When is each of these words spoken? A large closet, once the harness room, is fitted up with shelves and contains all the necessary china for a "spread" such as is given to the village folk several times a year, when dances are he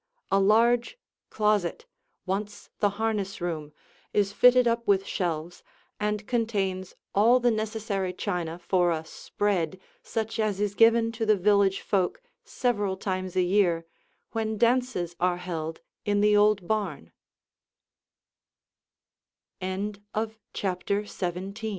A 0.31 0.39
large 0.39 0.97
closet, 1.29 1.85
once 2.25 2.71
the 2.79 2.89
harness 2.97 3.39
room, 3.39 3.71
is 4.13 4.33
fitted 4.33 4.67
up 4.67 4.87
with 4.87 5.05
shelves 5.05 5.61
and 5.99 6.25
contains 6.25 6.95
all 7.13 7.39
the 7.39 7.51
necessary 7.51 8.11
china 8.11 8.57
for 8.57 8.89
a 8.89 9.05
"spread" 9.05 9.79
such 10.01 10.39
as 10.39 10.59
is 10.59 10.73
given 10.73 11.11
to 11.11 11.23
the 11.23 11.37
village 11.37 11.81
folk 11.81 12.19
several 12.43 12.97
times 12.97 13.35
a 13.35 13.43
year, 13.43 13.85
when 14.31 14.57
dances 14.57 15.15
are 15.19 15.37
he 15.37 16.21